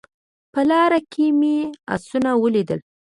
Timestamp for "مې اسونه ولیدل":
1.39-2.79